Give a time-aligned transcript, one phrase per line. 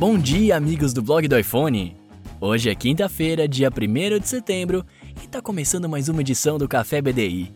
[0.00, 1.94] Bom dia, amigos do blog do iPhone!
[2.40, 4.82] Hoje é quinta-feira, dia 1 de setembro,
[5.22, 7.52] e tá começando mais uma edição do Café BDI.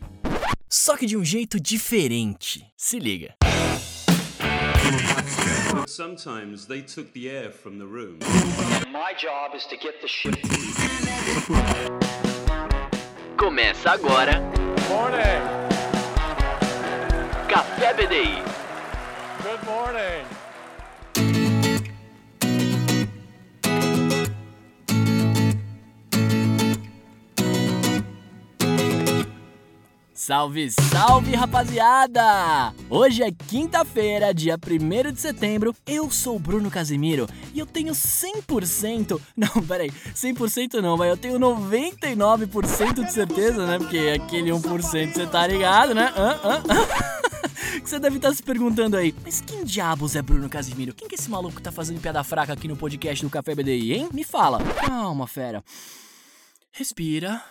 [0.68, 2.62] Só que de um jeito diferente.
[2.76, 3.34] Se liga.
[5.88, 8.18] Sometimes they took the air from the room.
[8.92, 10.38] My job is to get the shit.
[13.38, 14.42] Começa agora
[14.90, 15.40] Morning.
[17.48, 18.42] Café BDI.
[19.42, 20.33] Good morning.
[30.24, 32.72] Salve, salve, rapaziada!
[32.88, 35.76] Hoje é quinta-feira, dia 1 de setembro.
[35.86, 39.20] Eu sou o Bruno Casimiro e eu tenho 100%.
[39.36, 43.76] Não, peraí, 100% não, mas eu tenho 99% de certeza, né?
[43.76, 46.10] Porque aquele 1% você tá ligado, né?
[46.16, 46.62] Hã, hã,
[47.82, 50.94] que você deve estar se perguntando aí, mas quem diabos é Bruno Casimiro?
[50.94, 53.54] Quem que é esse maluco que tá fazendo piada fraca aqui no podcast do Café
[53.54, 54.08] BDI, hein?
[54.10, 54.58] Me fala.
[54.86, 55.62] Calma, fera.
[56.72, 57.42] Respira.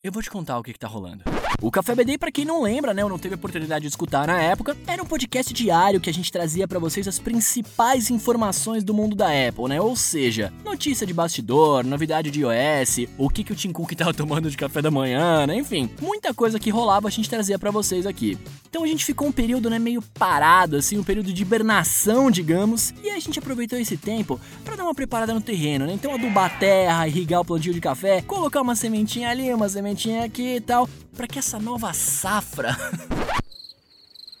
[0.00, 1.24] Eu vou te contar o que, que tá rolando.
[1.62, 4.40] O Café BD, pra quem não lembra, né, ou não teve oportunidade de escutar na
[4.40, 8.94] época, era um podcast diário que a gente trazia pra vocês as principais informações do
[8.94, 9.78] mundo da Apple, né?
[9.78, 14.14] Ou seja, notícia de bastidor, novidade de iOS, o que, que o Tim Cook tava
[14.14, 15.56] tomando de café da manhã, né?
[15.56, 18.38] Enfim, muita coisa que rolava a gente trazia pra vocês aqui.
[18.70, 22.94] Então a gente ficou um período, né, meio parado, assim, um período de hibernação, digamos,
[23.02, 25.92] e a gente aproveitou esse tempo pra dar uma preparada no terreno, né?
[25.92, 30.24] Então adubar a terra, irrigar o plantio de café, colocar uma sementinha ali, uma sementinha
[30.24, 30.88] aqui e tal,
[31.20, 32.74] para que essa nova safra.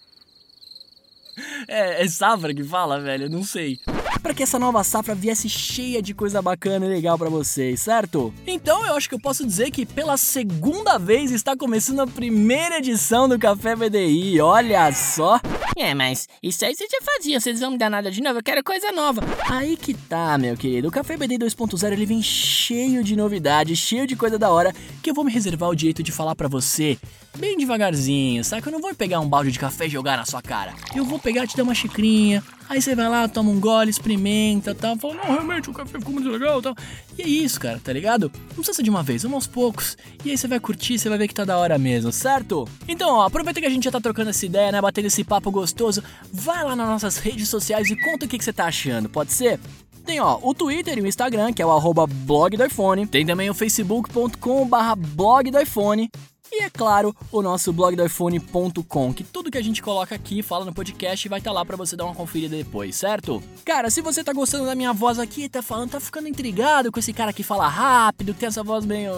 [1.68, 3.24] é, é safra que fala, velho?
[3.24, 3.78] Eu não sei.
[4.22, 8.32] Para que essa nova safra viesse cheia de coisa bacana e legal para vocês, certo?
[8.46, 12.78] Então eu acho que eu posso dizer que pela segunda vez está começando a primeira
[12.78, 14.40] edição do Café BDI.
[14.40, 15.40] Olha só!
[15.76, 18.42] É, mas isso aí vocês já faziam, vocês vão me dar nada de novo, eu
[18.42, 19.22] quero coisa nova.
[19.48, 20.88] Aí que tá, meu querido.
[20.88, 25.10] O Café BD 2.0 ele vem cheio de novidades, cheio de coisa da hora, que
[25.10, 26.98] eu vou me reservar o direito de falar pra você
[27.36, 28.68] bem devagarzinho, saca?
[28.68, 30.74] Eu não vou pegar um balde de café e jogar na sua cara.
[30.94, 34.74] Eu vou pegar te dar uma xicrinha, aí você vai lá, toma um gole, experimenta
[34.74, 36.74] tal, fala, não, realmente o café ficou muito legal tal.
[37.18, 38.30] E é isso, cara, tá ligado?
[38.48, 39.96] Não precisa de uma vez, vamos aos poucos.
[40.24, 42.68] E aí você vai curtir, você vai ver que tá da hora mesmo, certo?
[42.88, 44.80] Então, ó, aproveita que a gente já tá trocando essa ideia, né?
[44.80, 46.02] Batendo esse papo gostoso.
[46.32, 49.32] Vai lá nas nossas redes sociais e conta o que, que você tá achando, pode
[49.32, 49.58] ser?
[50.04, 53.06] Tem ó, o Twitter e o Instagram, que é o arroba blog do iPhone.
[53.06, 56.10] Tem também o facebook.com barra blog do iPhone.
[56.52, 60.42] E é claro, o nosso blog do iPhone.com, que tudo que a gente coloca aqui,
[60.42, 63.42] fala no podcast, vai estar tá lá para você dar uma conferida depois, certo?
[63.64, 66.98] Cara, se você tá gostando da minha voz aqui, tá falando, tá ficando intrigado com
[66.98, 69.12] esse cara que fala rápido, que tem essa voz meio.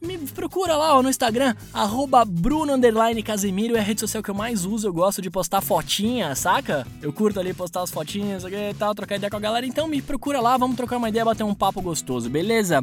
[0.00, 4.64] Me procura lá ó, no Instagram, arroba Bruno é a rede social que eu mais
[4.64, 6.86] uso, eu gosto de postar fotinha, saca?
[7.02, 10.00] Eu curto ali postar as fotinhas e tal, trocar ideia com a galera, então me
[10.00, 12.80] procura lá, vamos trocar uma ideia, bater um papo gostoso, beleza?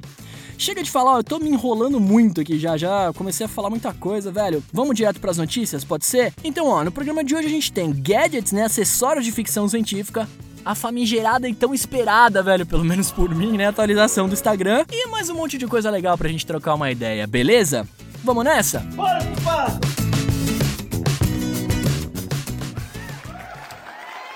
[0.57, 3.93] Chega de falar, eu tô me enrolando muito aqui já, já comecei a falar muita
[3.93, 4.61] coisa, velho.
[4.73, 6.33] Vamos direto pras notícias, pode ser?
[6.43, 10.27] Então, ó, no programa de hoje a gente tem gadgets, né, acessórios de ficção científica,
[10.65, 15.07] a famigerada e tão esperada, velho, pelo menos por mim, né, atualização do Instagram e
[15.07, 17.87] mais um monte de coisa legal pra gente trocar uma ideia, beleza?
[18.23, 18.79] Vamos nessa?
[18.79, 19.79] Bora, culpado.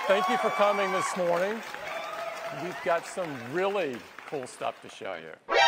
[0.06, 1.60] Thank you for coming this morning.
[2.62, 3.96] We've got some really
[4.28, 5.59] cool stuff to show you.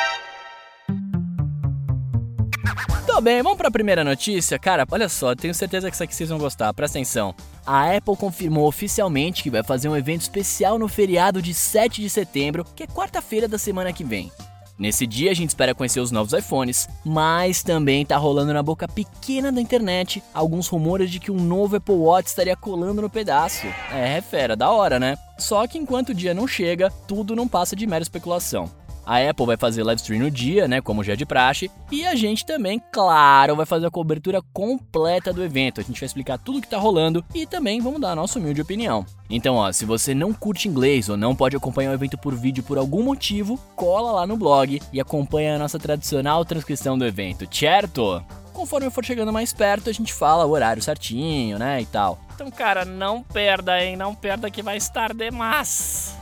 [3.13, 4.59] Tô bem, vamos pra primeira notícia?
[4.59, 7.35] Cara, olha só, tenho certeza que isso aqui vocês vão gostar, presta atenção.
[7.65, 12.09] A Apple confirmou oficialmente que vai fazer um evento especial no feriado de 7 de
[12.09, 14.33] setembro, que é quarta-feira da semana que vem.
[14.79, 18.89] Nesse dia a gente espera conhecer os novos iPhones, mas também tá rolando na boca
[18.89, 23.67] pequena da internet alguns rumores de que um novo Apple Watch estaria colando no pedaço.
[23.93, 25.19] É, fera, da hora, né?
[25.39, 28.71] Só que enquanto o dia não chega, tudo não passa de mera especulação.
[29.05, 32.07] A Apple vai fazer live stream no dia, né, como já é de praxe, e
[32.07, 35.81] a gente também, claro, vai fazer a cobertura completa do evento.
[35.81, 38.39] A gente vai explicar tudo o que tá rolando e também vamos dar a nossa
[38.39, 39.05] humilde opinião.
[39.29, 42.63] Então, ó, se você não curte inglês ou não pode acompanhar o evento por vídeo
[42.63, 47.49] por algum motivo, cola lá no blog e acompanha a nossa tradicional transcrição do evento,
[47.51, 48.23] certo?
[48.53, 52.21] Conforme for chegando mais perto, a gente fala o horário certinho, né, e tal.
[52.35, 53.97] Então, cara, não perda, hein?
[53.97, 56.17] Não perda que vai estar demais.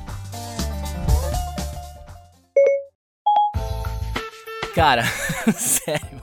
[4.75, 5.02] Cara,
[5.56, 6.22] sério.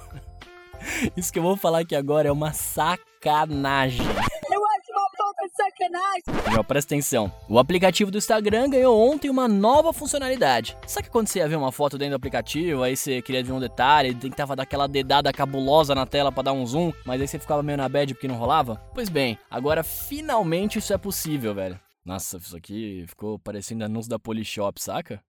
[1.16, 4.06] Isso que eu vou falar aqui agora é uma sacanagem.
[4.06, 6.56] Eu acho uma pouca sacanagem.
[6.56, 7.32] Não, presta atenção.
[7.50, 10.78] O aplicativo do Instagram ganhou ontem uma nova funcionalidade.
[10.88, 13.52] Sabe que quando você ia ver uma foto dentro do aplicativo, aí você queria ver
[13.52, 17.28] um detalhe, tentava dar aquela dedada cabulosa na tela para dar um zoom, mas aí
[17.28, 18.82] você ficava meio na bad porque não rolava?
[18.94, 21.80] Pois bem, agora finalmente isso é possível, velho.
[22.06, 25.22] Nossa, isso aqui ficou parecendo anúncio da Polishop, saca?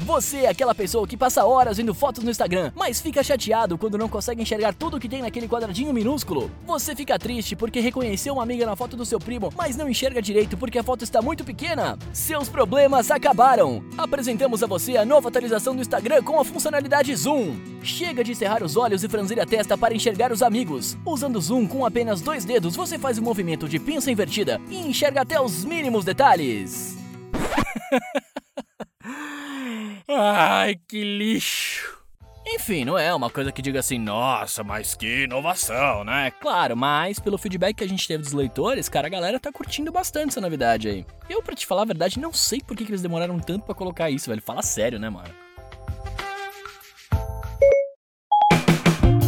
[0.00, 3.98] Você é aquela pessoa que passa horas vendo fotos no Instagram, mas fica chateado quando
[3.98, 6.50] não consegue enxergar tudo que tem naquele quadradinho minúsculo.
[6.66, 10.22] Você fica triste porque reconheceu uma amiga na foto do seu primo, mas não enxerga
[10.22, 11.98] direito porque a foto está muito pequena.
[12.14, 13.84] Seus problemas acabaram.
[13.96, 17.56] Apresentamos a você a nova atualização do Instagram com a funcionalidade Zoom.
[17.82, 20.96] Chega de cerrar os olhos e franzir a testa para enxergar os amigos.
[21.04, 25.20] Usando Zoom com apenas dois dedos, você faz o movimento de pinça invertida e enxerga
[25.20, 26.96] até os mínimos detalhes.
[30.12, 32.00] Ai, que lixo.
[32.44, 36.32] Enfim, não é uma coisa que diga assim, nossa, mas que inovação, né?
[36.40, 39.92] Claro, mas pelo feedback que a gente teve dos leitores, cara, a galera tá curtindo
[39.92, 41.06] bastante essa novidade aí.
[41.28, 43.74] Eu, pra te falar a verdade, não sei por que, que eles demoraram tanto pra
[43.74, 44.42] colocar isso, velho.
[44.42, 45.32] Fala sério, né, mano?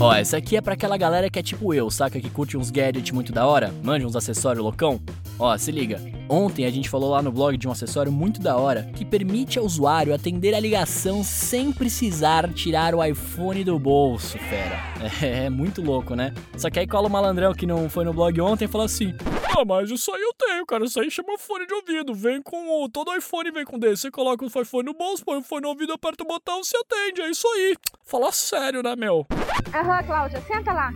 [0.03, 2.21] Ó, essa aqui é pra aquela galera que é tipo eu, saca?
[2.21, 5.01] Que curte uns gadgets muito da hora, manja uns acessórios loucão.
[5.39, 6.01] Ó, se liga.
[6.29, 9.61] Ontem a gente falou lá no blog de um acessório muito da hora que permite
[9.61, 14.91] ao usuário atender a ligação sem precisar tirar o iPhone do bolso, fera.
[15.21, 16.33] É, é muito louco, né?
[16.57, 19.13] Só que aí cola o malandrão que não foi no blog ontem e fala assim:
[19.57, 20.85] Ah, mas isso aí eu tenho, cara.
[20.85, 22.15] Isso aí chama fone de ouvido.
[22.15, 22.89] Vem com.
[22.89, 24.03] Todo iPhone vem com desse.
[24.03, 26.77] Você coloca o iPhone no bolso, põe o fone no ouvido, aperta o botão, se
[26.77, 27.21] atende.
[27.21, 27.77] É isso aí.
[28.05, 29.27] Fala sério, né, meu?
[29.75, 30.94] Aham, Cláudia, senta lá.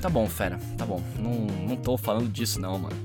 [0.00, 1.02] Tá bom, fera, tá bom.
[1.18, 2.96] Não, não tô falando disso não, mano.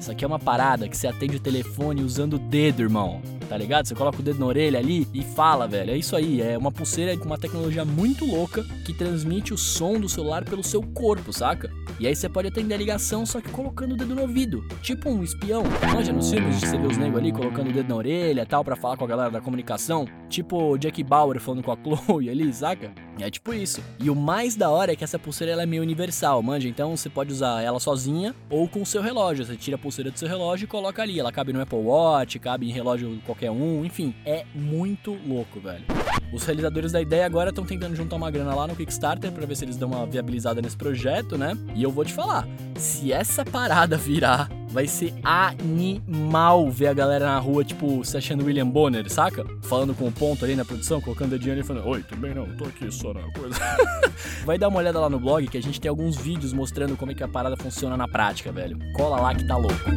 [0.00, 3.20] Isso aqui é uma parada que você atende o telefone usando o dedo, irmão.
[3.48, 3.86] Tá ligado?
[3.86, 5.90] Você coloca o dedo na orelha ali e fala, velho.
[5.90, 6.40] É isso aí.
[6.40, 10.62] É uma pulseira com uma tecnologia muito louca que transmite o som do celular pelo
[10.62, 11.70] seu corpo, saca?
[12.00, 14.66] E aí você pode atender a ligação só que colocando o dedo no ouvido.
[14.80, 15.62] Tipo um espião.
[15.92, 18.74] Manja nos filmes de você os negros ali colocando o dedo na orelha tal pra
[18.74, 20.06] falar com a galera da comunicação.
[20.26, 21.76] Tipo Jack Bauer falando com a
[22.06, 22.90] Chloe ali, saca?
[23.20, 23.84] É tipo isso.
[23.98, 26.66] E o mais da hora é que essa pulseira ela é meio universal, manja.
[26.66, 29.44] Então você pode usar ela sozinha ou com o seu relógio.
[29.44, 31.20] Você tira a pulseira do seu relógio e coloca ali.
[31.20, 34.14] Ela cabe no Apple Watch, cabe em relógio qualquer um, enfim.
[34.24, 35.84] É muito louco, velho.
[36.32, 39.56] Os realizadores da ideia agora estão tentando juntar uma grana lá no Kickstarter para ver
[39.56, 41.56] se eles dão uma viabilizada nesse projeto, né?
[41.74, 42.46] E eu vou te falar,
[42.76, 48.44] se essa parada virar, vai ser animal ver a galera na rua, tipo, se achando
[48.44, 49.44] William Bonner, saca?
[49.62, 52.46] Falando com o ponto ali na produção, colocando o ali e falando, oi, bem não,
[52.56, 53.58] tô aqui só na coisa.
[54.46, 57.10] vai dar uma olhada lá no blog que a gente tem alguns vídeos mostrando como
[57.10, 58.78] é que a parada funciona na prática, velho.
[58.94, 59.90] Cola lá que tá louco.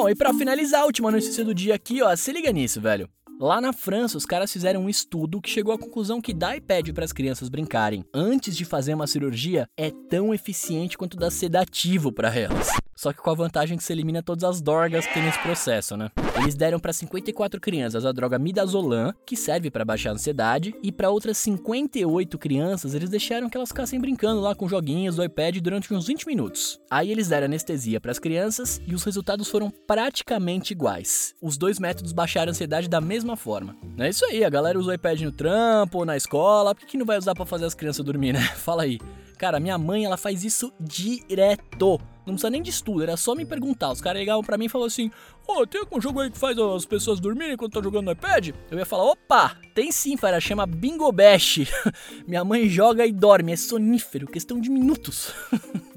[0.00, 3.06] Bom, e pra finalizar, a última notícia do dia aqui, ó, se liga nisso, velho.
[3.38, 6.88] Lá na França, os caras fizeram um estudo que chegou à conclusão que dar iPad
[6.94, 12.10] para as crianças brincarem antes de fazer uma cirurgia é tão eficiente quanto dar sedativo
[12.10, 12.79] para elas.
[13.00, 15.96] Só que com a vantagem que se elimina todas as dorgas que tem nesse processo,
[15.96, 16.10] né?
[16.36, 20.92] Eles deram para 54 crianças a droga midazolam, que serve para baixar a ansiedade, e
[20.92, 25.56] para outras 58 crianças eles deixaram que elas ficassem brincando lá com joguinhos do iPad
[25.60, 26.78] durante uns 20 minutos.
[26.90, 31.34] Aí eles deram anestesia para as crianças e os resultados foram praticamente iguais.
[31.40, 33.78] Os dois métodos baixaram a ansiedade da mesma forma.
[33.96, 36.86] É isso aí, a galera usa o iPad no trampo ou na escola, por que,
[36.86, 38.42] que não vai usar para fazer as crianças dormir, né?
[38.56, 38.98] Fala aí.
[39.38, 41.98] Cara, minha mãe, ela faz isso direto.
[42.26, 43.90] Não precisa nem de estudo, era só me perguntar.
[43.90, 45.10] Os caras ligavam pra mim e falavam assim:
[45.46, 48.12] Ô, oh, tem algum jogo aí que faz as pessoas dormirem quando estão jogando no
[48.12, 48.50] iPad?
[48.70, 51.60] Eu ia falar: opa, tem sim, cara, chama Bingo Bash.
[52.26, 55.32] Minha mãe joga e dorme, é sonífero, questão de minutos.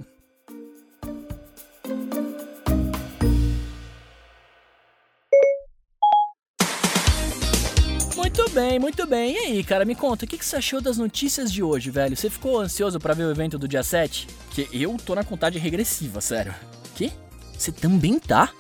[8.54, 9.34] bem, muito bem.
[9.34, 12.16] E aí, cara, me conta, o que, que você achou das notícias de hoje, velho?
[12.16, 14.28] Você ficou ansioso pra ver o evento do dia 7?
[14.52, 16.54] Que eu tô na contagem regressiva, sério.
[16.96, 17.12] Que?
[17.58, 18.54] Você também tá?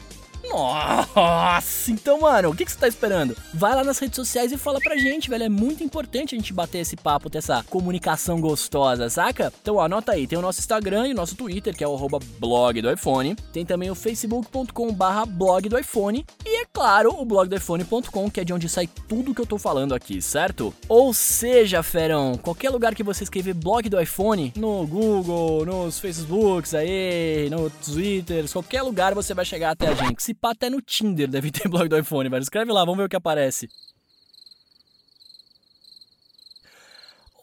[0.49, 1.91] Nossa!
[1.91, 3.35] Então, mano, o que, que você tá esperando?
[3.53, 5.43] Vai lá nas redes sociais e fala pra gente, velho.
[5.43, 9.53] É muito importante a gente bater esse papo, ter essa comunicação gostosa, saca?
[9.61, 10.27] Então, ó, anota aí.
[10.27, 11.97] Tem o nosso Instagram e o nosso Twitter, que é o
[12.39, 13.35] blog do iPhone.
[13.53, 16.25] Tem também o facebook.com barra blog do iPhone.
[16.45, 19.45] E, é claro, o blog do iPhone.com, que é de onde sai tudo que eu
[19.45, 20.73] tô falando aqui, certo?
[20.89, 26.73] Ou seja, ferão, qualquer lugar que você escrever blog do iPhone, no Google, nos Facebooks
[26.73, 30.23] aí, no Twitter, qualquer lugar você vai chegar até a gente.
[30.23, 32.41] Se pá, até no Tinder deve ter blog do iPhone, velho.
[32.41, 33.69] Escreve lá, vamos ver o que aparece.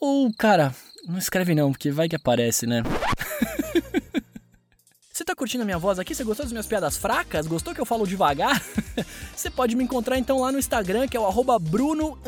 [0.01, 0.75] Ou, cara,
[1.07, 2.83] não escreve não, porque vai que aparece, né?
[5.21, 6.15] Você tá curtindo a minha voz aqui?
[6.15, 7.47] Você gostou das minhas piadas fracas?
[7.47, 8.65] Gostou que eu falo devagar?
[9.37, 12.19] Você pode me encontrar então lá no Instagram, que é o arroba Bruno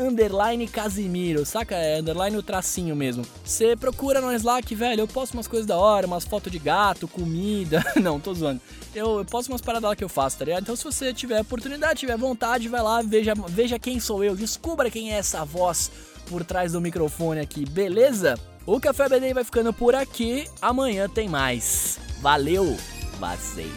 [0.71, 1.73] Casimiro, saca?
[1.73, 3.25] É underline o tracinho mesmo.
[3.43, 6.59] Você procura nós lá que, velho, eu posto umas coisas da hora, umas fotos de
[6.59, 7.83] gato, comida.
[7.99, 8.61] Não, tô zoando.
[8.93, 10.61] Eu, eu posto umas paradas lá que eu faço, tá ligado?
[10.61, 14.91] Então se você tiver oportunidade, tiver vontade, vai lá, veja, veja quem sou eu, descubra
[14.91, 15.89] quem é essa voz
[16.27, 18.35] por trás do microfone aqui, beleza?
[18.67, 20.47] O Café BD vai ficando por aqui.
[20.61, 22.12] Amanhã tem mais.
[22.23, 22.77] Valeu,
[23.19, 23.69] vazei.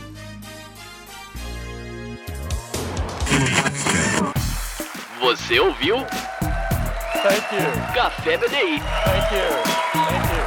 [5.18, 7.92] Você ouviu Thank you.
[7.92, 8.46] Café BDI.
[8.46, 9.50] Thank you.
[9.92, 10.45] Thank you.